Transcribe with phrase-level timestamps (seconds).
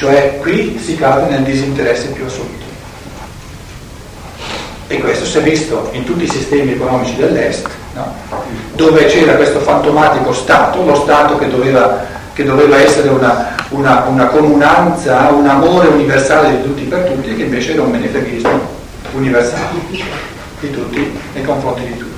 [0.00, 2.64] cioè qui si cade nel disinteresse più assoluto.
[4.86, 8.14] E questo si è visto in tutti i sistemi economici dell'Est, no?
[8.76, 12.02] dove c'era questo fantomatico Stato, lo Stato che doveva,
[12.32, 17.42] che doveva essere una, una, una, comunanza, un amore universale di tutti per tutti, che
[17.42, 18.58] invece era un menefreghismo
[19.12, 19.80] universale
[20.60, 22.08] di tutti nei confronti di tutti.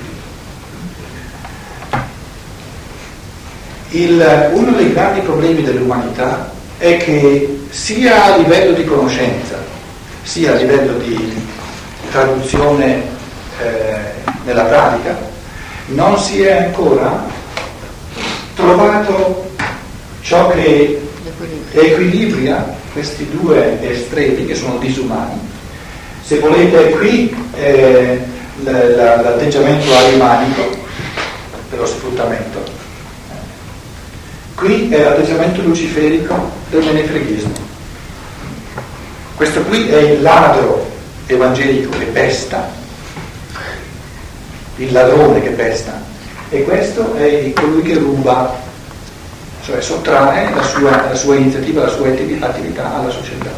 [3.88, 9.56] Il, uno dei grandi problemi dell'umanità è che sia a livello di conoscenza,
[10.22, 11.34] sia a livello di
[12.10, 13.02] traduzione
[13.60, 13.96] eh,
[14.44, 15.16] nella pratica,
[15.86, 17.24] non si è ancora
[18.54, 19.50] trovato
[20.20, 21.00] ciò che
[21.72, 25.40] equilibria questi due estremi che sono disumani.
[26.22, 28.20] Se volete qui eh,
[28.64, 30.76] l'atteggiamento arimanico
[31.70, 32.71] per lo sfruttamento,
[34.62, 37.52] qui è l'atteggiamento luciferico del menefreghismo.
[39.34, 40.88] Questo qui è il ladro
[41.26, 42.70] evangelico che pesta,
[44.76, 46.00] il ladrone che pesta,
[46.48, 48.54] e questo è colui che ruba,
[49.64, 53.50] cioè sottrae la sua, la sua iniziativa, la sua attività alla società.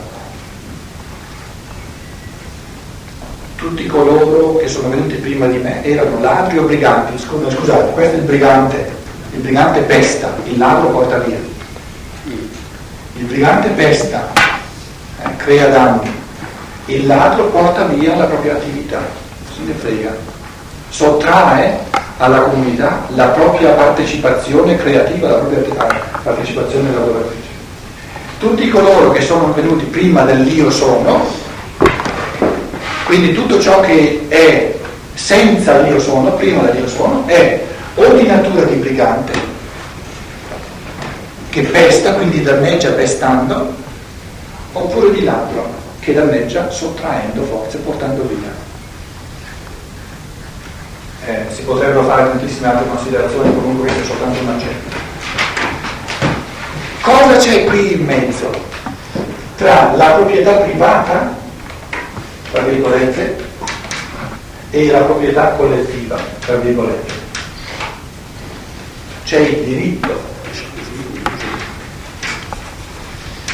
[3.56, 8.18] Tutti coloro che sono venuti prima di me erano ladri o briganti, scusate, questo è
[8.18, 9.02] il brigante,
[9.34, 11.38] il brigante pesta, il ladro porta via.
[13.16, 14.32] Il brigante pesta,
[15.22, 16.10] eh, crea danni,
[16.86, 19.00] il ladro porta via la propria attività,
[19.52, 20.16] se ne frega,
[20.88, 21.78] sottrae
[22.18, 25.86] alla comunità la propria partecipazione creativa, la propria
[26.22, 27.42] partecipazione lavoratrice.
[28.38, 31.26] Tutti coloro che sono venuti prima dell'io sono,
[33.04, 34.76] quindi tutto ciò che è
[35.14, 39.32] senza l'io sono, prima dell'io sono, è o di natura di brigante,
[41.50, 43.74] che pesta, quindi danneggia pestando,
[44.72, 48.62] oppure di ladro che danneggia sottraendo forze, portando via.
[51.26, 54.96] Eh, si potrebbero fare tantissime altre considerazioni, comunque questo è soltanto un accento.
[57.00, 58.50] Cosa c'è qui in mezzo?
[59.56, 61.34] Tra la proprietà privata,
[62.50, 63.42] tra virgolette,
[64.70, 67.23] e la proprietà collettiva, tra virgolette.
[69.24, 70.22] C'è il diritto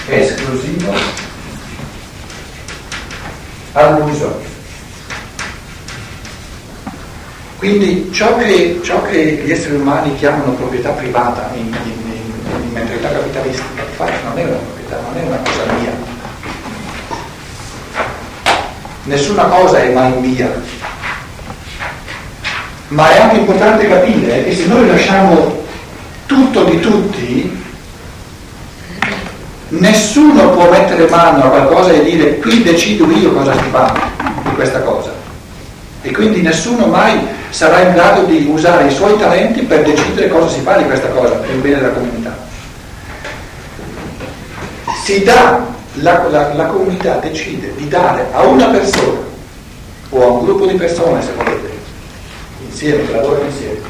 [0.08, 0.92] esclusivo
[3.72, 4.40] all'uso.
[7.58, 12.72] Quindi ciò che, ciò che, gli esseri umani chiamano proprietà privata in, in, in, in
[12.72, 15.92] mentalità capitalistica, infatti non è una proprietà, non è una cosa mia.
[19.04, 20.79] Nessuna cosa è mai mia.
[22.90, 25.64] Ma è anche importante capire che se noi lasciamo
[26.26, 27.58] tutto di tutti,
[29.70, 34.10] Nessuno può mettere mano a qualcosa e dire qui decido io cosa si fa
[34.42, 35.12] di questa cosa.
[36.02, 37.20] E quindi nessuno mai
[37.50, 41.08] sarà in grado di usare i suoi talenti per decidere cosa si fa di questa
[41.08, 42.36] cosa per il bene della comunità.
[45.04, 45.64] Si dà,
[45.94, 49.20] la, la, la comunità decide di dare a una persona
[50.08, 51.69] o a un gruppo di persone, se volete,
[52.70, 53.80] insieme, lavorano insieme,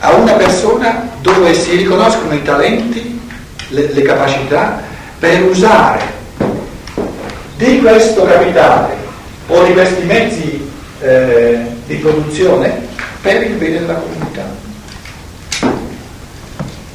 [0.00, 3.20] a una persona dove si riconoscono i talenti
[3.68, 4.82] le, le capacità
[5.18, 6.14] per usare
[7.56, 8.94] di questo capitale
[9.48, 10.70] o di questi mezzi
[11.00, 12.86] eh, di produzione
[13.20, 14.64] per il bene della comunità.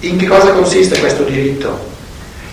[0.01, 1.89] In che cosa consiste questo diritto?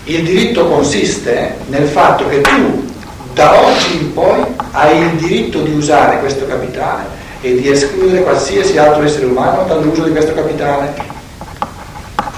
[0.05, 2.87] Il diritto consiste nel fatto che tu
[3.35, 8.79] da oggi in poi hai il diritto di usare questo capitale e di escludere qualsiasi
[8.79, 10.95] altro essere umano dall'uso di questo capitale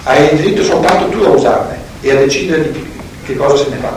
[0.04, 2.90] hai il diritto soltanto tu a usarne e a decidere di
[3.30, 3.96] che cosa se ne fa.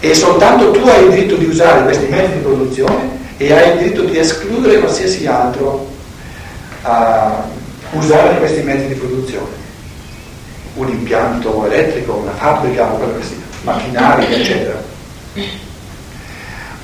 [0.00, 3.78] E soltanto tu hai il diritto di usare questi mezzi di produzione e hai il
[3.78, 5.88] diritto di escludere qualsiasi altro
[6.82, 7.44] a
[7.92, 9.62] usare questi mezzi di produzione.
[10.74, 14.82] Un impianto elettrico, una fabbrica, o quello che sia, macchinari, eccetera.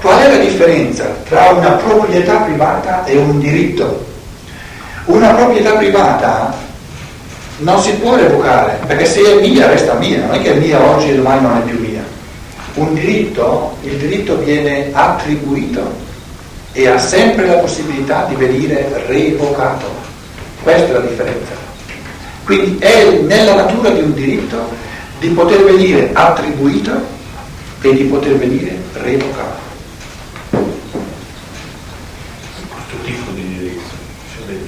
[0.01, 4.07] Qual è la differenza tra una proprietà privata e un diritto?
[5.05, 6.57] Una proprietà privata
[7.59, 10.83] non si può revocare, perché se è mia resta mia, non è che è mia
[10.83, 12.03] oggi e domani non è più mia.
[12.75, 16.09] Un diritto, il diritto viene attribuito
[16.73, 19.87] e ha sempre la possibilità di venire revocato.
[20.63, 21.53] Questa è la differenza.
[22.45, 24.71] Quindi è nella natura di un diritto
[25.19, 27.19] di poter venire attribuito
[27.83, 29.69] e di poter venire revocato.
[30.51, 30.71] Questo
[33.05, 33.95] tipo di diritto,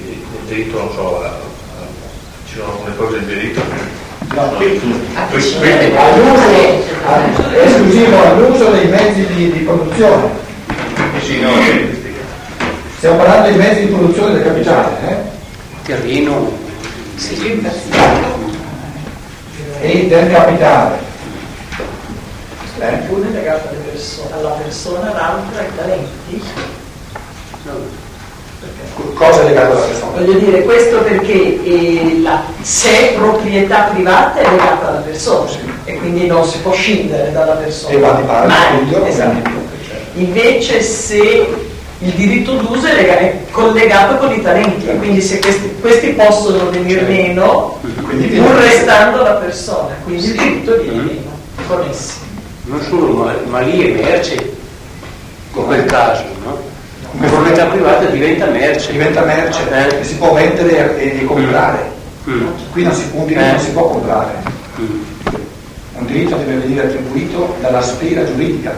[0.03, 1.23] del diritto, non so,
[2.47, 3.61] ci sono alcune cose del diritto
[4.33, 6.49] no, qui, qui, qui, all'uso,
[7.53, 10.41] esclusivo all'uso dei mezzi di, di produzione.
[11.21, 11.49] Sì, no,
[12.97, 15.15] Stiamo parlando dei mezzi di produzione del capitale, eh?
[15.85, 16.51] Terreno.
[19.81, 21.11] E del capitale.
[22.79, 22.99] Eh?
[23.09, 26.43] Uno è perso- alla persona, l'altro ai talenti.
[29.25, 30.11] Cosa è legato alla persona?
[30.17, 35.49] Voglio dire questo perché eh, la- se è proprietà privata è legata alla persona
[35.85, 37.93] e quindi non si può scindere dalla persona.
[37.93, 39.31] E va di pari Mai, figlio, esatto.
[39.41, 39.61] quindi-
[40.15, 41.47] Invece se
[41.99, 46.09] il diritto d'uso è, lega- è collegato con i talenti e quindi se questi, questi
[46.09, 51.31] possono venire meno Quindi pur restando la persona, quindi il diritto viene meno,
[51.67, 52.17] connessi.
[52.65, 56.71] Non solo, ma, ma lì merce, in quel caso, no?
[57.13, 58.91] Come proprietà privata diventa merce.
[58.91, 59.97] Diventa merce Eh.
[59.99, 61.91] che si può vendere e, e comprare.
[62.27, 62.47] Mm.
[62.71, 63.51] Qui non si, un diritto Eh.
[63.51, 64.31] non si può comprare.
[64.79, 65.01] Mm.
[65.97, 68.75] Un diritto deve venire attribuito dalla sfera giuridica.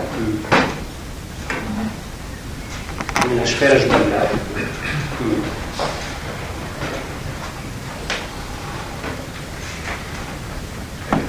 [3.28, 4.38] Nella sfera sbagliata.
[5.24, 5.42] Mm.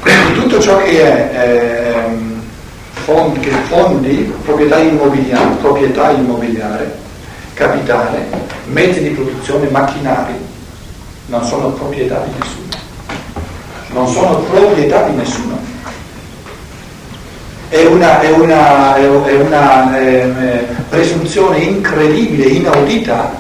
[0.00, 2.25] Quindi tutto ciò che è ehm,
[3.06, 6.98] fondi, fondi, proprietà immobiliare, proprietà immobiliare,
[7.54, 8.26] capitale,
[8.64, 10.32] mezzi di produzione, macchinari,
[11.26, 12.64] non sono proprietà di nessuno.
[13.90, 15.56] Non sono proprietà di nessuno.
[17.68, 23.34] È una, è una- è una, ehm, eh, presunzione incredibile, inaudita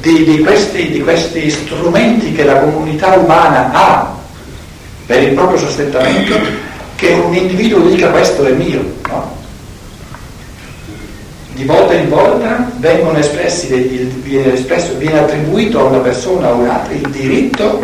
[0.00, 4.16] di, di questi, di questi strumenti che la comunità umana ha
[5.06, 6.66] per il proprio sostentamento
[6.98, 8.82] che un individuo dica questo è mio.
[9.08, 9.36] no?
[11.52, 13.68] Di volta in volta vengono espressi,
[14.22, 17.82] viene, espresso, viene attribuito a una persona o a un'altra il diritto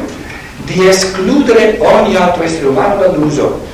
[0.65, 3.65] di escludere ogni altro essere umano dall'uso.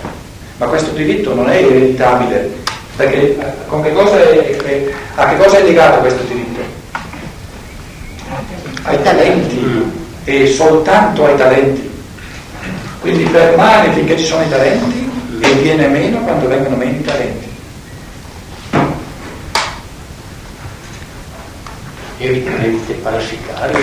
[0.58, 2.50] Ma questo diritto non è ereditabile,
[2.96, 3.92] perché eh, che
[4.22, 6.60] è- è- a che cosa è legato questo diritto?
[8.82, 9.90] Ai talenti
[10.24, 11.88] e soltanto ai talenti.
[13.00, 14.99] Quindi permane finché ci sono i talenti
[15.40, 17.48] e viene meno quando vengono meno i talenti.
[22.18, 23.78] Evidentemente parasitaria.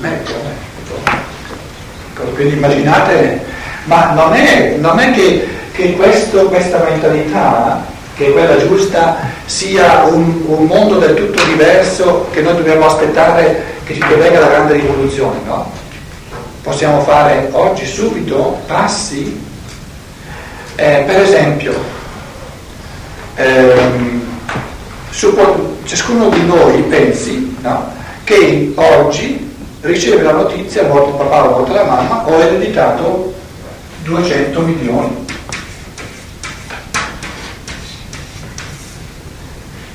[0.00, 2.22] Ecco, ecco.
[2.34, 3.44] Quindi immaginate,
[3.84, 7.84] ma non è, non è che, che questo- questa mentalità,
[8.16, 13.64] che è quella giusta, sia un, un mondo del tutto diverso che noi dobbiamo aspettare
[13.84, 15.70] che ci venga la grande rivoluzione, no?
[16.62, 19.50] Possiamo fare oggi subito passi,
[20.76, 21.74] eh, per esempio,
[23.34, 24.22] ehm,
[25.10, 27.92] suppo- ciascuno di noi pensi no,
[28.24, 29.50] che oggi
[29.82, 33.34] riceve la notizia, morto il papà o morta la mamma, ho ereditato
[34.04, 35.26] 200 milioni.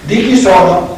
[0.04, 0.98] Di chi sono?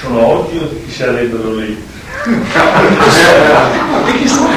[0.00, 1.85] Sono oggi o chi sarebbero lì?
[2.26, 4.48] Di chi sono?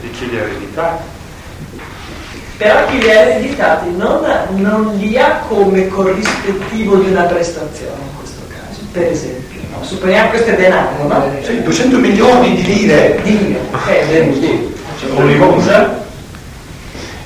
[0.00, 1.02] Di chi li ha ereditati?
[2.56, 4.24] Però chi li ha ereditati non,
[4.54, 9.60] non li ha come corrispettivo di una prestazione in questo caso, per esempio.
[9.70, 9.84] no?
[9.84, 11.30] Supponiamo questo è denaro, no?
[11.42, 13.20] Sì, 200 milioni di lire.
[13.22, 14.72] Dio, è venuto.
[15.14, 16.04] O li usa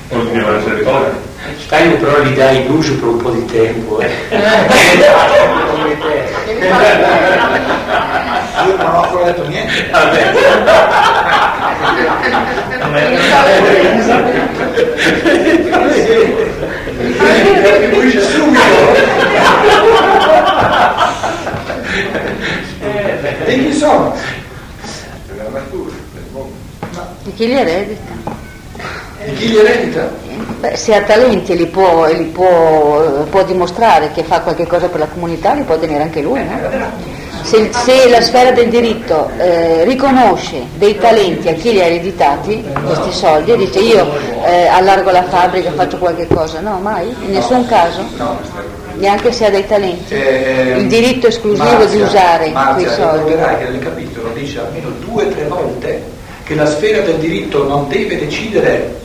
[0.09, 1.29] o li deve essere cosa?
[1.57, 4.01] Stai però li dai in uso per un po' di tempo.
[4.01, 4.09] Eh.
[8.61, 8.69] Te.
[8.69, 9.89] Io non ho ancora detto niente.
[17.01, 18.61] Li attribuisce subito.
[23.45, 24.15] Di chi sono?
[27.23, 28.11] Di chi li eredita?
[29.25, 30.09] Di chi li eredita?
[30.59, 34.67] Beh, se ha talenti e li può, e li può, può dimostrare che fa qualche
[34.67, 36.59] cosa per la comunità, li può tenere anche lui, no?
[37.43, 42.63] Se, se la sfera del diritto eh, riconosce dei talenti a chi li ha ereditati,
[42.85, 44.07] questi soldi, e dice io
[44.45, 48.05] eh, allargo la fabbrica, faccio qualche cosa, no, mai, in nessun caso,
[48.95, 50.13] neanche se ha dei talenti.
[50.13, 53.31] Eh, Il diritto esclusivo Marzia, di usare Marzia, quei soldi.
[53.31, 56.03] che nel capitolo dice almeno due o tre volte
[56.43, 58.99] che la sfera del diritto non deve decidere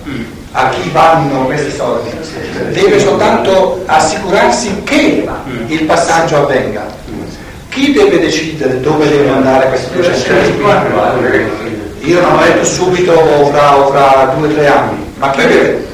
[0.52, 2.10] a chi vanno questi soldi,
[2.72, 5.28] deve soltanto assicurarsi che
[5.66, 6.95] il passaggio avvenga.
[7.76, 10.32] Chi deve decidere dove devono andare questi 200
[12.00, 15.46] Io non ho detto subito o fra, o fra due o tre anni, ma chi
[15.46, 15.86] deve?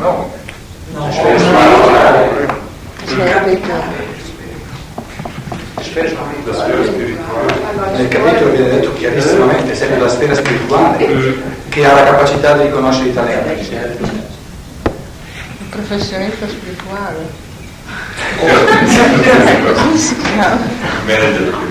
[0.00, 0.28] No,
[3.04, 3.68] Se, capito?
[5.82, 7.96] Sfera spirituale.
[7.96, 11.06] nel capitolo viene detto chiarissimamente, sempre la sfera spirituale,
[11.68, 13.76] che ha la capacità di riconoscere i talenti.
[15.60, 17.49] Un professionista spirituale.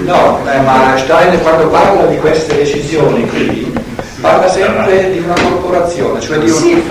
[0.04, 3.74] No, eh, ma Stein quando parla di queste decisioni qui,
[4.22, 6.82] parla sempre di una corporazione, cioè di un,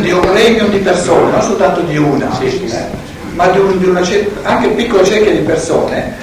[0.00, 2.86] di un premium di persone, non soltanto di una, eh,
[3.34, 4.00] ma di, un, di una,
[4.42, 6.16] anche piccola cerchia di persone.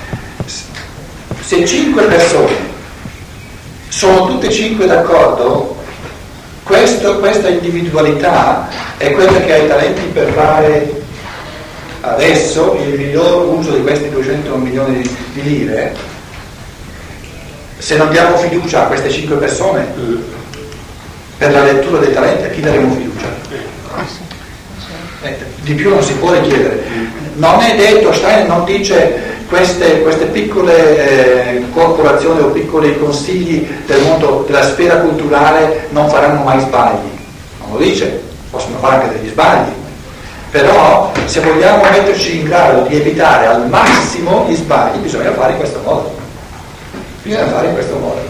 [1.41, 2.73] Se cinque persone
[3.89, 5.75] sono tutte e cinque d'accordo,
[6.63, 8.67] questo, questa individualità
[8.97, 11.03] è quella che ha i talenti per fare
[12.13, 15.01] adesso il miglior uso di questi 200 milioni
[15.33, 15.95] di, lire,
[17.77, 19.87] se non diamo fiducia a queste 5 persone
[21.37, 23.27] per la lettura dei talenti, a chi daremo fiducia?
[25.23, 26.83] Eh, di più non si può richiedere.
[27.35, 34.01] Non è detto, Stein non dice queste, queste piccole eh, corporazioni o piccoli consigli del
[34.03, 37.09] mondo, della sfera culturale non faranno mai sbagli.
[37.59, 39.71] Non lo dice, possono fare anche degli sbagli,
[40.55, 45.57] però se vogliamo metterci in grado di evitare al massimo gli sbagli bisogna fare in
[45.57, 46.15] questo modo.
[47.23, 48.21] Bisogna fare in questo modo.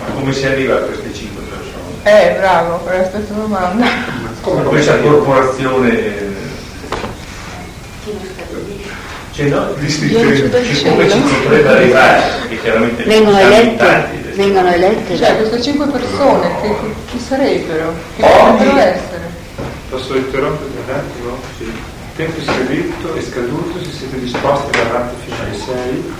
[0.00, 1.74] Ma come si arriva a queste cinque persone?
[2.04, 3.86] Eh, bravo, per la stessa domanda.
[4.40, 6.24] Come questa corporazione
[9.32, 10.08] cioè, no, come ci
[11.42, 12.22] potrebbe arrivare?
[12.48, 14.36] Che chiaramente Vengono elette, adesso.
[14.36, 15.16] vengono elette.
[15.18, 17.92] Cioè, queste cinque persone, che, che- chi sarebbero?
[18.20, 19.15] Ogni- potrebbero essere?
[19.96, 21.38] Posso interrompere un attimo?
[21.56, 21.62] Sì.
[21.64, 21.72] Il
[22.16, 26.12] tempo scadetto è scaduto, se siete disposti a ratificare i sei.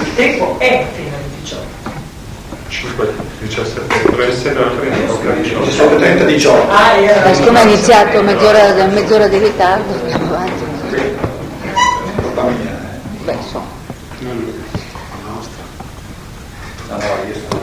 [0.00, 1.66] Il tempo è fino alle 18.
[2.68, 4.96] 5, 17, dovrebbe essere la 30,
[5.42, 5.64] 18.
[5.64, 6.72] 17, 30, 18.
[6.72, 10.64] Ah, siccome è iniziato mezz'ora, mezz'ora di ritardo, andiamo avanti.
[12.22, 12.70] Colpa mia.
[12.70, 13.24] eh.
[13.24, 13.66] Beh, insomma.
[16.88, 17.62] No, no, io sono...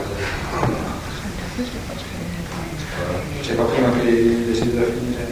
[3.41, 5.27] C'è qualcuno che desidera finire?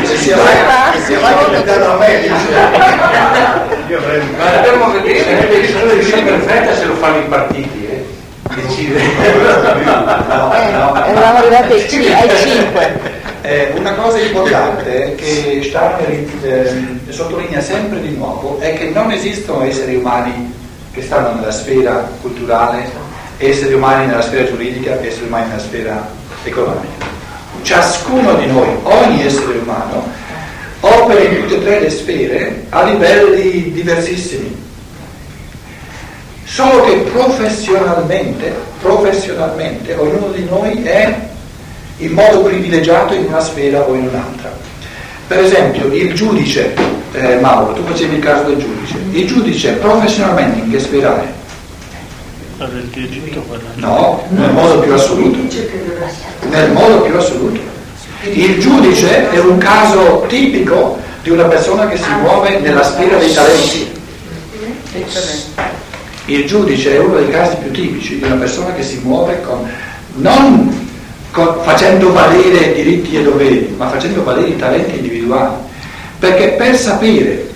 [0.02, 2.28] Se sia mai, sia mai capitato a me,
[4.38, 8.04] Ma dobbiamo vedere, se la decisione perfetta se lo fanno i partiti, eh?
[8.54, 8.98] Decide.
[8.98, 11.04] No, Eh, no.
[11.04, 13.18] eravamo arrivati ai, ci- ai 5.
[13.42, 16.72] Eh, una cosa importante che Steiner eh,
[17.12, 20.52] sottolinea sempre di nuovo è che non esistono esseri umani
[20.92, 23.08] che stanno nella sfera culturale,
[23.40, 26.09] esseri umani nella sfera giuridica, esseri umani nella sfera
[26.44, 27.06] economica.
[27.62, 30.06] Ciascuno di noi, ogni essere umano,
[30.80, 34.68] opera in tutte e tre le sfere a livelli diversissimi.
[36.44, 41.28] Solo che professionalmente, professionalmente, ognuno di noi è
[41.99, 44.52] in modo privilegiato in una sfera o in un'altra.
[45.28, 46.75] Per esempio, il giudice,
[47.12, 51.39] eh, Mauro, tu facevi il caso del giudice, il giudice professionalmente in che sfera è?
[52.66, 53.42] Del diritto.
[53.76, 55.38] No, nel modo più assoluto.
[56.48, 57.60] Nel modo più assoluto.
[58.24, 63.32] Il giudice è un caso tipico di una persona che si muove nella sfera dei
[63.32, 63.90] talenti.
[66.26, 69.68] Il giudice è uno dei casi più tipici di una persona che si muove con,
[70.16, 70.88] non
[71.30, 75.54] con- facendo valere diritti e doveri, ma facendo valere i talenti individuali.
[76.18, 77.48] Perché per sapere,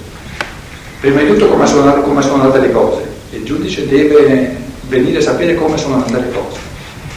[1.01, 5.23] prima di tutto come sono, come sono andate le cose, il giudice deve venire a
[5.23, 6.59] sapere come sono andate le cose.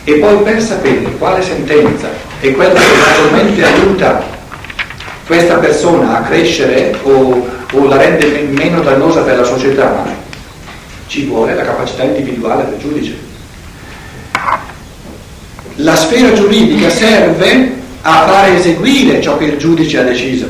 [0.03, 2.07] E poi per sapere quale sentenza
[2.39, 4.23] è quella che maggiormente aiuta
[5.25, 10.05] questa persona a crescere o, o la rende me- meno dannosa per la società,
[11.07, 13.25] ci vuole la capacità individuale del giudice.
[15.75, 20.47] La sfera giuridica serve a fare eseguire ciò che il giudice ha deciso,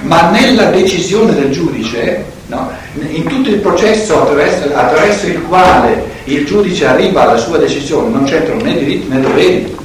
[0.00, 2.70] ma nella decisione del giudice, no,
[3.08, 8.24] in tutto il processo attraverso, attraverso il quale il giudice arriva alla sua decisione, non
[8.24, 9.76] c'entrano né diritti né doveri,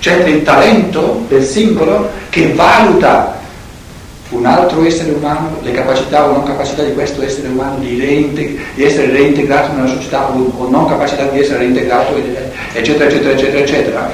[0.00, 3.36] c'entra il talento del singolo che valuta
[4.30, 8.56] un altro essere umano, le capacità o non capacità di questo essere umano di, reinte-
[8.74, 12.14] di essere reintegrato nella società o, non capacità di essere reintegrato,
[12.72, 14.10] eccetera, eccetera, eccetera, eccetera.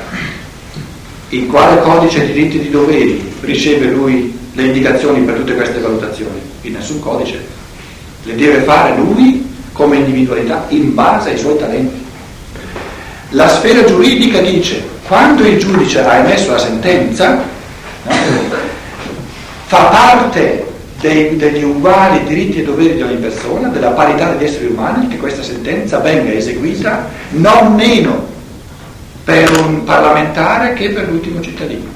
[1.30, 5.80] In quale codice di diritti e di doveri riceve lui le indicazioni per tutte queste
[5.80, 6.40] valutazioni?
[6.60, 7.63] In nessun codice.
[8.25, 12.02] Le deve fare lui come individualità in base ai suoi talenti.
[13.31, 17.43] La sfera giuridica dice, quando il giudice ha emesso la sentenza,
[19.66, 20.66] fa parte
[21.00, 25.19] dei- degli uguali diritti e doveri di ogni persona, della parità degli esseri umani, che
[25.19, 28.33] questa sentenza venga eseguita non meno
[29.25, 31.90] per un parlamentare che per l'ultimo cittadino.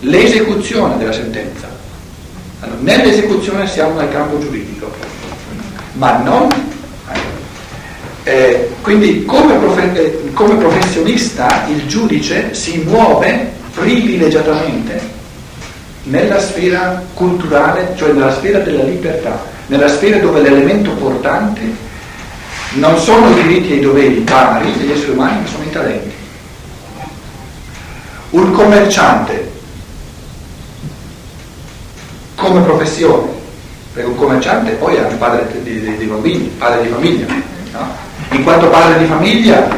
[0.00, 1.67] L'esecuzione della sentenza.
[2.60, 4.92] Allora, nell'esecuzione siamo nel campo giuridico,
[5.92, 6.48] ma non...
[8.24, 15.00] Eh, quindi come, profe- eh, come professionista il giudice si muove privilegiatamente
[16.04, 21.86] nella sfera culturale, cioè nella sfera della libertà, nella sfera dove l'elemento portante
[22.74, 26.12] non sono i diritti e i doveri pari degli esseri umani, ma sono i talenti.
[28.30, 29.47] Un commerciante
[32.38, 33.30] come professione,
[33.92, 37.26] perché un commerciante poi è anche padre di, di, di bambini, padre di famiglia,
[37.72, 38.06] no?
[38.30, 39.68] in quanto padre di famiglia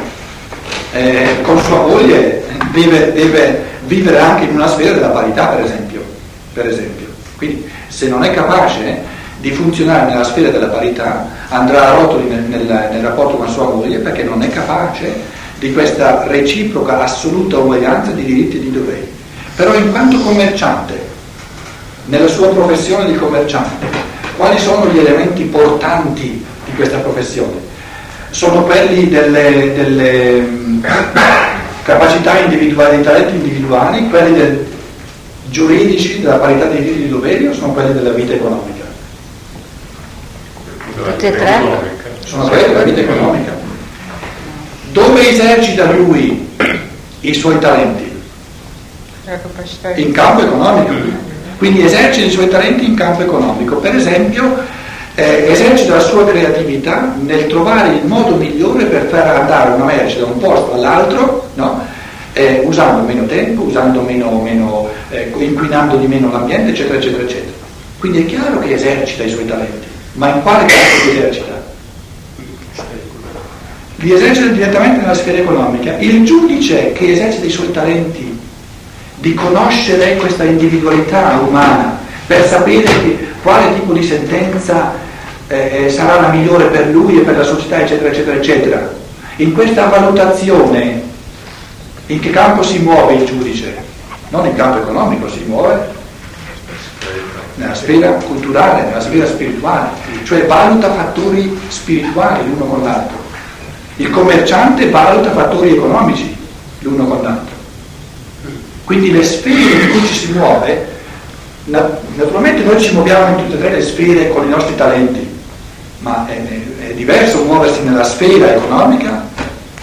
[0.92, 6.04] eh, con sua moglie deve, deve, vivere anche in una sfera della parità, per esempio.
[6.52, 7.06] Per esempio.
[7.36, 9.02] Quindi se non è capace
[9.38, 13.70] di funzionare nella sfera della parità, andrà a rotoli nel, nel, nel rapporto con sua
[13.70, 19.08] moglie perché non è capace di questa reciproca assoluta uguaglianza di diritti e di doveri.
[19.56, 21.08] Però in quanto commerciante,
[22.06, 23.86] nella sua professione di commerciante,
[24.36, 27.68] quali sono gli elementi portanti di questa professione?
[28.30, 30.48] Sono quelli delle, delle
[31.82, 34.66] capacità individuali, dei talenti individuali, quelli del,
[35.50, 38.84] giuridici della parità dei diritti e dei doveri o sono quelli della vita economica?
[40.94, 41.62] Tutte e tre?
[42.24, 43.52] Sono quelli della vita economica.
[44.92, 46.48] Dove esercita lui
[47.20, 48.08] i suoi talenti?
[49.96, 51.28] In campo economico.
[51.60, 53.76] Quindi esercita i suoi talenti in campo economico.
[53.76, 54.64] Per esempio,
[55.14, 60.20] eh, esercita la sua creatività nel trovare il modo migliore per far andare una merce
[60.20, 61.84] da un posto all'altro, no?
[62.32, 67.52] eh, usando meno tempo, usando meno, meno eh, inquinando di meno l'ambiente, eccetera, eccetera, eccetera.
[67.98, 71.62] Quindi è chiaro che esercita i suoi talenti, ma in quale campo li esercita?
[73.96, 75.98] Li esercita direttamente nella sfera economica.
[75.98, 78.29] Il giudice che esercita i suoi talenti
[79.20, 84.92] di conoscere questa individualità umana per sapere che, quale tipo di sentenza
[85.46, 88.92] eh, eh, sarà la migliore per lui e per la società, eccetera, eccetera, eccetera.
[89.36, 91.02] In questa valutazione
[92.06, 93.76] in che campo si muove il giudice?
[94.30, 95.98] Non in campo economico, si muove
[97.56, 99.88] nella sfera culturale, nella sfera spirituale,
[100.24, 103.18] cioè valuta fattori spirituali l'uno con l'altro.
[103.96, 106.36] Il commerciante valuta fattori economici
[106.80, 107.49] l'uno con l'altro.
[108.90, 110.84] Quindi le sfere in cui ci si muove,
[111.66, 115.28] naturalmente noi ci muoviamo in tutte e tre le sfere con i nostri talenti,
[116.00, 116.42] ma è,
[116.88, 119.28] è diverso muoversi nella sfera economica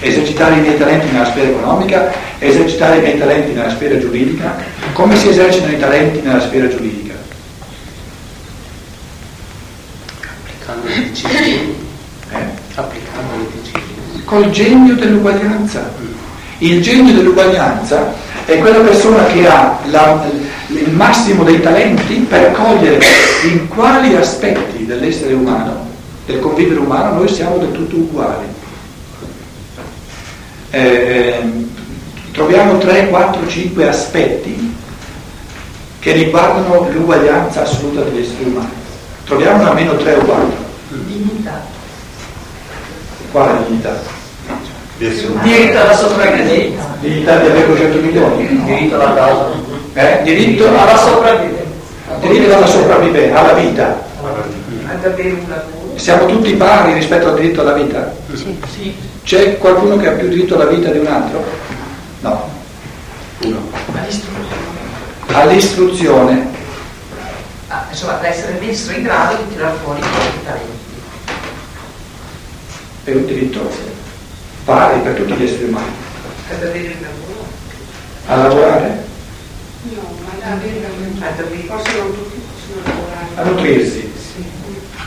[0.01, 4.57] esercitare i miei talenti nella sfera economica, esercitare i miei talenti nella sfera giuridica.
[4.91, 7.13] Come si esercitano i talenti nella sfera giuridica?
[10.19, 11.75] Applicando le decisioni.
[12.29, 12.45] Eh?
[12.75, 14.23] Applicando le decisioni.
[14.25, 15.93] Col genio dell'uguaglianza.
[16.57, 20.25] Il genio dell'uguaglianza è quella persona che ha la,
[20.69, 22.99] il massimo dei talenti per cogliere
[23.51, 25.85] in quali aspetti dell'essere umano,
[26.25, 28.55] del convivere umano, noi siamo del tutto uguali
[30.71, 31.41] eh,
[32.31, 34.75] troviamo 3, 4, 5 aspetti
[35.99, 38.69] che riguardano l'uguaglianza assoluta degli esseri umani.
[39.25, 40.65] Troviamo almeno 3 o 4.
[41.05, 41.65] Dignità.
[43.31, 44.16] Quale dignità?
[44.97, 46.95] Diritto alla sopravvivenza.
[46.99, 48.63] Di avere 200 milioni?
[48.65, 49.49] Diritto alla casa.
[49.93, 50.23] Eh?
[50.23, 51.65] Diritto Alla sopravvivenza.
[52.19, 54.05] diritto alla sopravvivenza, alla vita.
[55.95, 58.13] Siamo tutti pari rispetto al diritto alla vita?
[58.33, 58.95] Sì.
[59.23, 61.43] C'è qualcuno che ha più diritto alla vita di un altro?
[62.21, 62.49] No.
[63.43, 63.69] Uno.
[63.93, 64.45] All'istruzione.
[65.27, 66.47] All'istruzione.
[67.67, 70.85] Ah, insomma, ad essere, essere in grado di tirar fuori i propri talenti.
[73.03, 73.69] È un diritto
[74.67, 75.85] pari per tutti gli esseri umani.
[76.51, 77.45] Ad avere il lavoro.
[78.27, 79.05] A lavorare,
[79.83, 80.85] No, ma avere
[81.21, 83.27] Ad avere possono tutti possono lavorare.
[83.35, 84.11] a nutrirsi.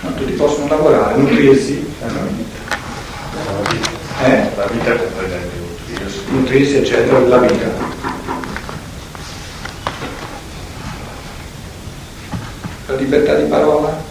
[0.01, 1.87] Non tutti possono lavorare, nutrirsi.
[4.23, 4.51] Eh?
[4.57, 5.39] La vita comprende
[5.89, 6.21] nutrirsi.
[6.31, 7.67] Nutrirsi, eccetera, la vita.
[12.87, 14.03] La libertà di parola,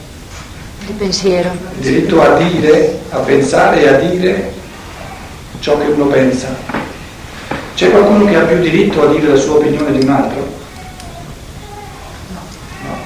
[0.88, 1.50] Il pensiero.
[1.52, 4.58] il diritto a dire, a pensare e a dire
[5.60, 6.56] ciò che uno pensa.
[7.76, 10.48] C'è qualcuno che ha più diritto a dire la sua opinione di un altro?
[12.84, 12.98] No.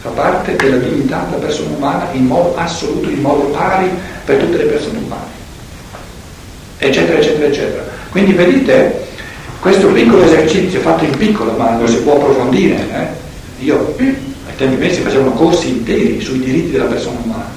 [0.00, 3.90] Fa parte della dignità della persona umana in modo assoluto, in modo pari
[4.24, 5.38] per tutte le persone umane.
[6.78, 7.84] Eccetera, eccetera, eccetera.
[8.10, 9.06] Quindi vedete,
[9.60, 12.76] questo piccolo esercizio fatto in piccolo, ma lo si può approfondire.
[12.92, 13.64] eh?
[13.64, 17.50] Io ai tempi miei si facevano corsi interi sui diritti della persona umana,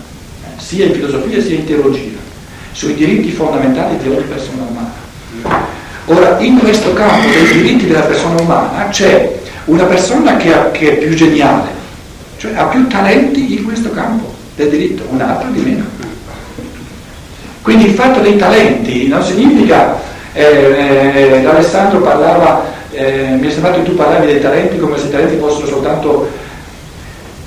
[0.44, 2.23] eh, sia in filosofia sia in teologia.
[2.74, 4.92] Sui diritti fondamentali di ogni persona umana.
[6.06, 10.92] Ora, in questo campo dei diritti della persona umana c'è una persona che, ha, che
[10.92, 11.70] è più geniale,
[12.38, 15.86] cioè ha più talenti in questo campo del diritto, un'altra di meno.
[17.62, 19.98] Quindi il fatto dei talenti non significa,
[20.34, 25.06] eh, eh, Alessandro parlava, eh, mi è sembrato che tu parlavi dei talenti come se
[25.06, 26.30] i talenti fossero soltanto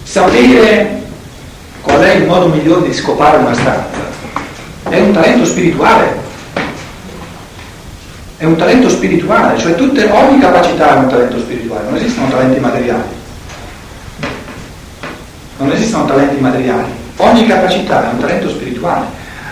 [0.03, 1.03] sapere
[1.83, 4.16] qual è il modo migliore di scopare una stanza.
[4.89, 6.17] È un talento spirituale,
[8.37, 12.61] è un talento spirituale, cioè tutte, ogni capacità è un talento spirituale, non esistono talenti
[12.61, 13.15] materiali.
[15.59, 19.07] Non esistono talenti materiali, ogni capacità è un talento spirituale,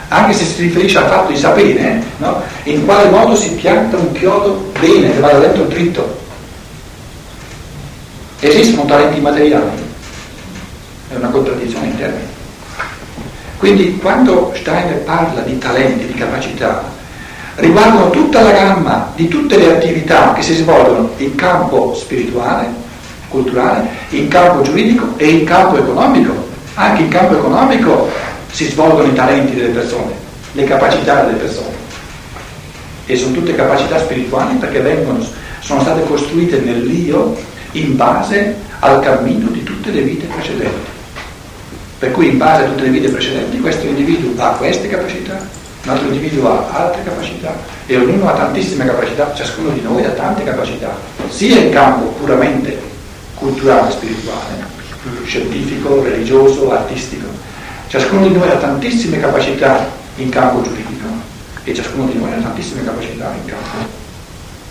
[0.09, 2.41] anche se si riferisce al fatto di sapere no?
[2.65, 6.23] in quale modo si pianta un chiodo bene, che vada dentro dritto.
[8.39, 9.83] Esistono talenti materiali,
[11.11, 12.34] è una contraddizione in termini.
[13.65, 16.85] Quindi quando Steiner parla di talenti, di capacità,
[17.55, 22.69] riguardano tutta la gamma di tutte le attività che si svolgono in campo spirituale,
[23.29, 26.47] culturale, in campo giuridico e in campo economico.
[26.75, 28.11] Anche in campo economico
[28.51, 30.13] si svolgono i talenti delle persone,
[30.53, 31.75] le capacità delle persone.
[33.07, 35.25] E sono tutte capacità spirituali perché vengono,
[35.61, 37.35] sono state costruite nell'io
[37.73, 40.94] in base al cammino di tutte le vite precedenti.
[42.05, 45.39] Per cui in base a tutte le vite precedenti questo individuo ha queste capacità,
[45.85, 47.55] un altro individuo ha altre capacità
[47.87, 50.95] e ognuno ha tantissime capacità, ciascuno di noi ha tante capacità,
[51.31, 52.79] sia in campo puramente
[53.37, 54.67] culturale, spirituale,
[55.25, 57.27] scientifico, religioso, artistico.
[57.89, 61.07] Ciascuno di noi ha tantissime capacità in campo giuridico
[61.65, 63.89] e ciascuno di noi ha tantissime capacità in campo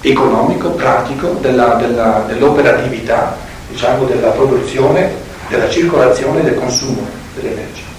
[0.01, 3.35] economico, pratico, della, della, dell'operatività,
[3.71, 5.11] diciamo della produzione,
[5.47, 7.91] della circolazione e del consumo dell'energia.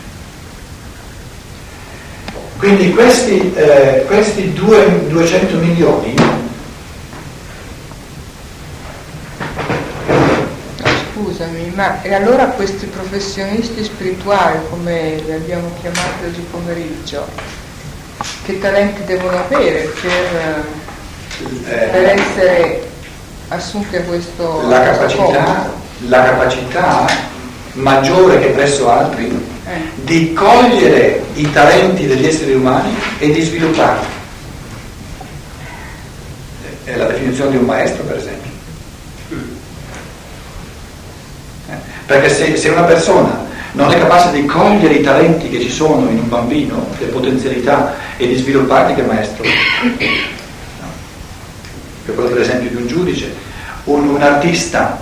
[2.58, 6.14] Quindi questi, eh, questi due, 200 milioni
[11.12, 17.26] Scusami, ma e allora questi professionisti spirituali, come li abbiamo chiamati oggi pomeriggio,
[18.44, 20.64] che talenti devono avere per,
[21.66, 22.88] eh, per essere
[23.48, 25.72] assunti a questo la capacità,
[26.06, 27.06] la capacità
[27.74, 29.26] maggiore che presso altri
[29.66, 29.70] eh.
[30.02, 34.06] di cogliere i talenti degli esseri umani e di svilupparli.
[36.84, 38.50] È la definizione di un maestro, per esempio.
[41.70, 41.74] Eh,
[42.06, 46.08] Perché se, se una persona non è capace di cogliere i talenti che ci sono
[46.10, 49.44] in un bambino, le potenzialità, e di svilupparli, che maestro?
[49.44, 50.88] No.
[52.04, 53.34] Che quello per esempio di un giudice,
[53.84, 55.00] un, un artista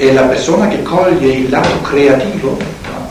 [0.00, 3.08] è la persona che coglie il lato creativo no?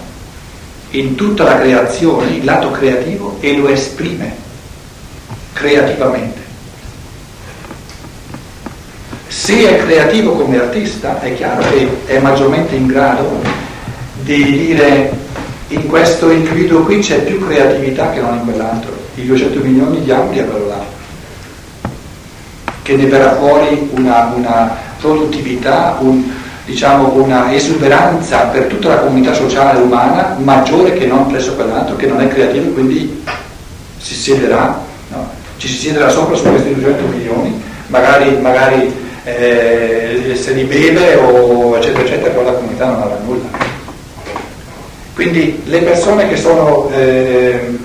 [0.89, 4.35] in tutta la creazione, il lato creativo e lo esprime
[5.53, 6.39] creativamente.
[9.27, 13.39] Se è creativo come artista è chiaro che è maggiormente in grado
[14.23, 15.11] di dire
[15.67, 20.39] in questo individuo qui c'è più creatività che non in quell'altro, i 200 milioni diamoli
[20.39, 20.83] a quello là,
[22.81, 26.38] che ne verrà fuori una, una produttività, un,
[26.69, 32.05] diciamo, una esuberanza per tutta la comunità sociale umana maggiore che non presso quell'altro che
[32.05, 33.23] non è creativo e quindi
[33.97, 34.79] si siederà,
[35.09, 35.29] no?
[35.57, 41.75] ci si siederà sopra su questi 200 milioni, magari, magari eh, se li beve o
[41.75, 43.47] eccetera eccetera, però la comunità non avrà nulla.
[45.15, 47.77] Quindi le persone che sono eh,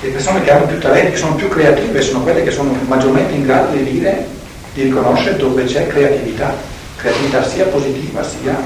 [0.00, 3.32] le persone che hanno più talenti, che sono più creative, sono quelle che sono maggiormente
[3.34, 4.26] in grado di dire,
[4.74, 6.54] di riconoscere dove c'è creatività,
[6.96, 8.56] creatività sia positiva sia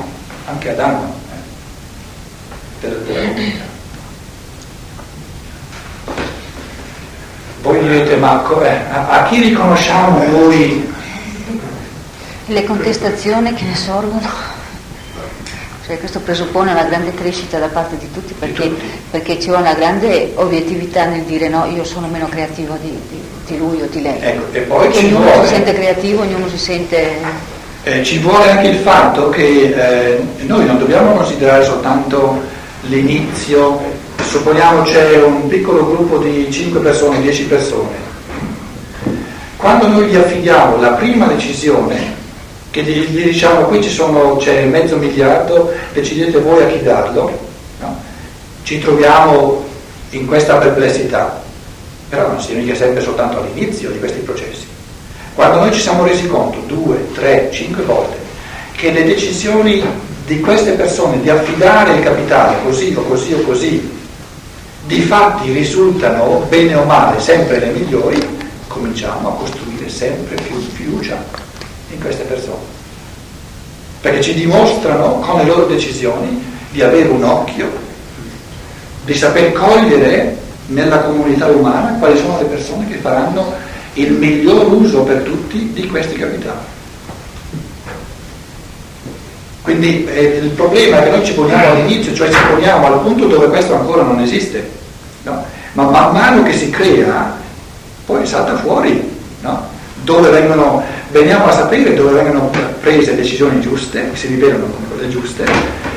[0.47, 3.65] anche a danno eh, della, della comunità.
[7.63, 10.95] Voi direte, ma eh, a, a chi riconosciamo noi
[12.49, 14.56] Le contestazioni che ne sorgono.
[15.87, 18.75] Cioè, questo presuppone una grande crescita da parte di tutti perché,
[19.09, 23.57] perché c'è una grande obiettività nel dire no, io sono meno creativo di, di, di
[23.57, 24.19] lui o di lei.
[24.21, 27.15] Ecco, e poi ci ognuno vuole- si sente creativo, ognuno si sente...
[27.85, 32.43] Eh, ci vuole anche il fatto che eh, noi non dobbiamo considerare soltanto
[32.89, 33.81] l'inizio,
[34.21, 37.95] supponiamo c'è un piccolo gruppo di 5 persone, 10 persone.
[39.57, 42.25] Quando noi gli affidiamo la prima decisione,
[42.77, 47.39] che gli, gli diciamo qui sono, c'è mezzo miliardo, decidete voi a chi darlo,
[47.81, 48.01] no?
[48.65, 49.65] ci troviamo
[50.11, 51.43] in questa perplessità,
[52.11, 54.67] però non significa sempre soltanto all'inizio di questi processi.
[55.35, 58.17] Quando noi ci siamo resi conto due, tre, cinque volte
[58.73, 59.83] che le decisioni
[60.27, 63.91] di queste persone di affidare il capitale così o così o così,
[64.85, 68.19] di fatti risultano bene o male sempre le migliori,
[68.67, 71.46] cominciamo a costruire sempre più fiducia
[72.07, 72.75] queste persone.
[74.01, 77.71] Perché ci dimostrano con le loro decisioni di avere un occhio,
[79.05, 83.53] di saper cogliere nella comunità umana quali sono le persone che faranno
[83.95, 86.75] il miglior uso per tutti di questi capitali.
[89.63, 93.49] Quindi eh, il problema che noi ci poniamo all'inizio, cioè ci poniamo al punto dove
[93.49, 94.71] questo ancora non esiste,
[95.25, 95.45] no?
[95.73, 97.37] ma man mano che si crea,
[98.05, 99.16] poi salta fuori?
[100.07, 105.09] Dove vengono, veniamo a sapere dove vengono prese decisioni giuste, che si rivelano come quelle
[105.09, 105.45] giuste,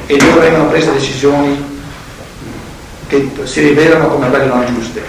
[0.08, 1.78] e dove vengono prese decisioni
[3.08, 5.02] che si rivelano come quelle non giuste.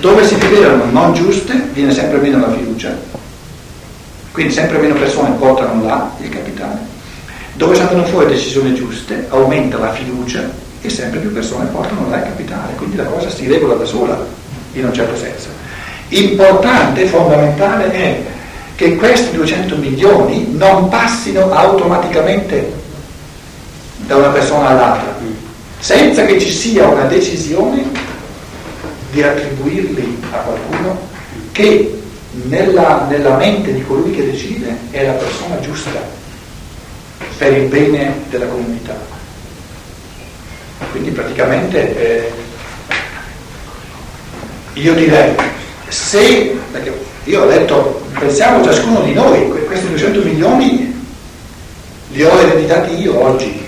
[0.00, 2.96] Dove si rivelano non giuste viene sempre meno la fiducia,
[4.32, 6.96] quindi sempre meno persone portano là il capitale
[7.58, 10.48] dove saltano fuori decisioni giuste, aumenta la fiducia
[10.80, 14.24] e sempre più persone portano là il capitale, quindi la cosa si regola da sola,
[14.74, 15.48] in un certo senso.
[16.10, 18.22] Importante, fondamentale è
[18.78, 22.72] che questi 200 milioni non passino automaticamente
[24.06, 25.16] da una persona all'altra,
[25.80, 27.84] senza che ci sia una decisione
[29.10, 30.96] di attribuirli a qualcuno
[31.50, 32.00] che
[32.44, 36.00] nella, nella mente di colui che decide è la persona giusta
[37.36, 38.96] per il bene della comunità.
[40.92, 42.32] Quindi praticamente eh,
[44.74, 45.34] io direi,
[45.88, 51.06] se, perché io ho detto, pensiamo ciascuno di noi, questi 200 milioni
[52.10, 53.66] li ho ereditati io oggi,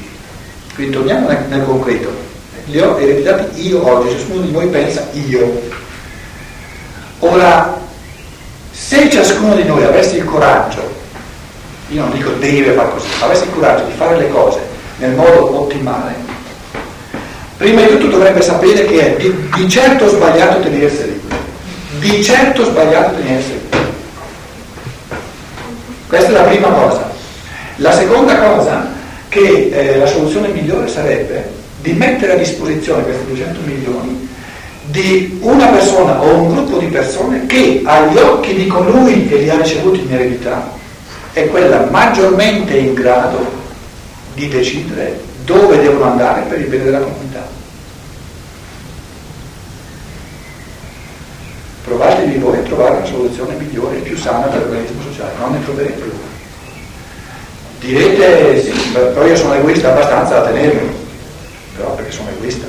[0.75, 2.11] quindi torniamo nel, nel concreto,
[2.67, 5.79] li ho ereditati io oggi, ciascuno di noi pensa io.
[7.21, 7.79] Ora,
[8.71, 10.99] se ciascuno di noi avesse il coraggio
[11.91, 14.61] io non dico deve fare così, ma avesse il coraggio di fare le cose
[14.99, 16.15] nel modo ottimale,
[17.57, 21.21] prima di tutto dovrebbe sapere che è di, di certo sbagliato tenerseli,
[21.99, 23.69] di certo sbagliato tenerseli.
[26.11, 27.09] Questa è la prima cosa.
[27.77, 28.89] La seconda cosa,
[29.29, 31.49] che eh, la soluzione migliore sarebbe
[31.81, 34.29] di mettere a disposizione questi 200 milioni
[34.87, 39.51] di una persona o un gruppo di persone che agli occhi di colui che li
[39.51, 40.73] ha ricevuti in eredità
[41.33, 43.47] è quella maggiormente in grado
[44.35, 47.30] di decidere dove devono andare per il bene della comunità.
[52.31, 55.65] Provatevi voi a trovare una soluzione migliore e più sana per l'organismo sociale, non ne
[55.65, 56.29] troverete una.
[57.81, 60.95] Direte sì, però io sono egoista abbastanza da tenermi,
[61.77, 62.67] però perché sono egoista.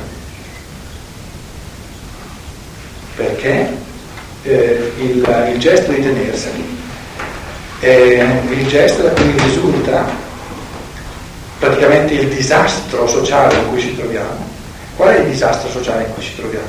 [3.16, 3.78] Perché
[4.44, 6.80] eh, il, il gesto di tenerseli
[7.82, 10.08] eh, il gesto da cui risulta
[11.60, 14.51] praticamente il disastro sociale in cui ci troviamo.
[15.02, 16.68] Qual è il disastro sociale in cui ci troviamo?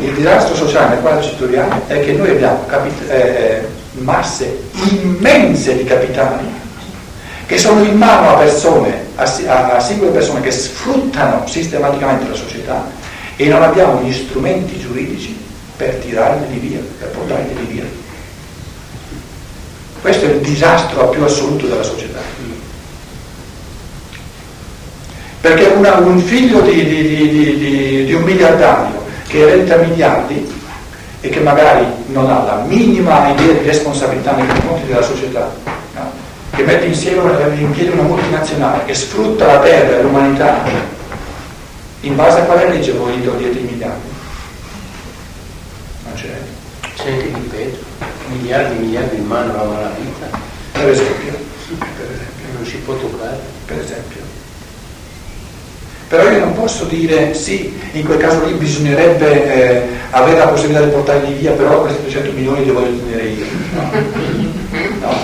[0.00, 5.76] Il disastro sociale nel quale ci troviamo è che noi abbiamo capit- eh, masse immense
[5.76, 6.46] di capitali
[7.44, 12.34] che sono in mano a persone, a, a, a singole persone che sfruttano sistematicamente la
[12.34, 12.86] società
[13.36, 15.38] e non abbiamo gli strumenti giuridici
[15.76, 17.84] per tirarli via, per portarli via.
[20.00, 22.20] Questo è il disastro più assoluto della società.
[25.42, 30.50] Perché una, un figlio di, di, di, di, un miliardario che eredita miliardi
[31.20, 35.52] e che magari non ha la minima idea di responsabilità nei confronti della società,
[35.94, 36.12] no?
[36.54, 37.20] che mette insieme
[37.58, 40.62] in piedi una multinazionale, che sfrutta la terra e l'umanità,
[42.00, 44.08] in base a quale legge voi togliete i miliardi?
[46.04, 46.38] Non c'è.
[46.94, 47.92] C'è anche di peggio
[48.28, 50.38] miliardi e miliardi in mano alla malavita.
[50.72, 51.32] Per esempio,
[51.68, 52.46] per esempio.
[52.54, 53.38] Non si può toccare.
[53.66, 54.21] Per esempio.
[56.12, 60.84] Però io non posso dire sì, in quel caso lì bisognerebbe eh, avere la possibilità
[60.84, 63.44] di portarli via, però questi 300 milioni li voglio tenere io.
[63.72, 63.90] No.
[65.00, 65.14] no.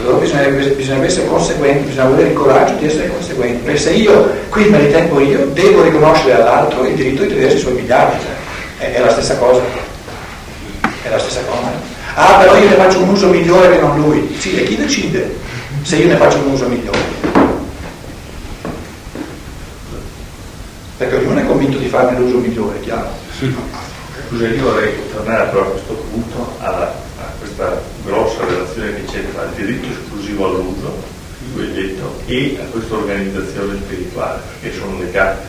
[0.00, 4.30] Allora bisognerebbe, bisognerebbe, essere conseguenti, bisogna avere il coraggio di essere conseguenti, perché se io
[4.48, 8.16] qui me li tengo io, devo riconoscere all'altro il diritto di tenersi i suoi miliardi,
[8.16, 9.60] cioè, è, è la stessa cosa
[11.02, 11.70] è la stessa cosa.
[12.14, 14.34] Ah, però io ne faccio un uso migliore che non lui.
[14.38, 15.36] Sì, e chi decide
[15.82, 17.21] se io ne faccio un uso migliore?
[21.02, 23.10] Perché ognuno è convinto di farne l'uso migliore, chiaro?
[24.28, 29.32] Scusa, io vorrei tornare però a questo punto alla, a questa grossa relazione che c'è
[29.32, 31.02] tra il diritto esclusivo all'uso,
[31.52, 35.44] tu hai detto, e a questa organizzazione spirituale, perché sono legate.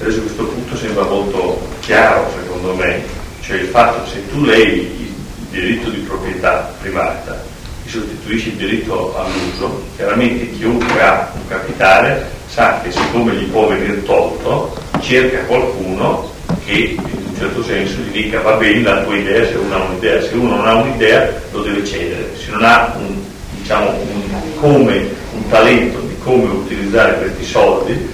[0.00, 3.04] Adesso questo punto sembra molto chiaro, secondo me,
[3.40, 5.14] cioè il fatto che se tu levi il
[5.50, 7.40] diritto di proprietà privata
[7.84, 13.66] che sostituisce il diritto all'uso, chiaramente chiunque ha un capitale sa che siccome gli può
[13.66, 16.30] venire tolto, cerca qualcuno
[16.64, 19.82] che in un certo senso gli dica va bene la tua idea se uno ha
[19.82, 23.16] un'idea, se uno non ha un'idea lo deve cedere, se non ha un,
[23.58, 28.08] diciamo, un, come, un talento di come utilizzare questi soldi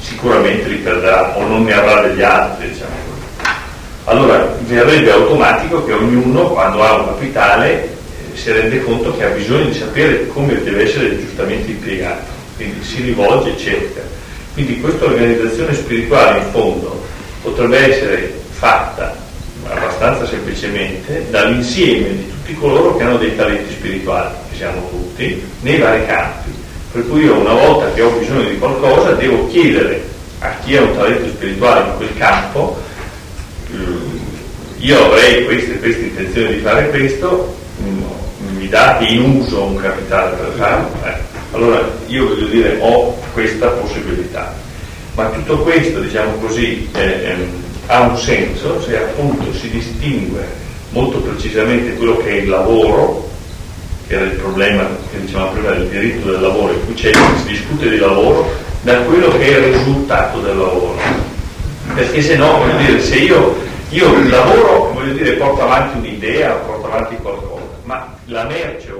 [0.00, 2.70] sicuramente li perderà o non ne avrà degli altri.
[2.70, 2.90] Diciamo.
[4.06, 9.28] Allora verrebbe automatico che ognuno quando ha un capitale eh, si rende conto che ha
[9.28, 11.70] bisogno di sapere come deve essere giustamente
[12.60, 14.02] quindi si rivolge e cerca.
[14.52, 17.02] Quindi questa organizzazione spirituale in fondo
[17.42, 19.16] potrebbe essere fatta
[19.66, 25.78] abbastanza semplicemente dall'insieme di tutti coloro che hanno dei talenti spirituali, che siamo tutti, nei
[25.78, 26.50] vari campi.
[26.92, 30.04] Per cui io una volta che ho bisogno di qualcosa devo chiedere
[30.40, 32.78] a chi ha un talento spirituale in quel campo,
[33.70, 38.02] eh, io avrei queste, queste intenzioni di fare questo, mm,
[38.56, 41.29] mi date in uso un capitale per farlo, eh.
[41.52, 44.54] Allora io voglio dire ho questa possibilità.
[45.14, 47.48] Ma tutto questo, diciamo così, eh, ehm,
[47.86, 50.46] ha un senso se appunto si distingue
[50.90, 53.28] molto precisamente quello che è il lavoro,
[54.06, 57.12] che era il problema che dicevamo prima del diritto del lavoro, in cui si
[57.46, 58.48] discute di lavoro,
[58.82, 60.98] da quello che è il risultato del lavoro.
[61.94, 63.56] Perché se no, voglio dire, se io,
[63.90, 68.92] io lavoro, voglio dire, porto avanti un'idea, porto avanti qualcosa, ma la merce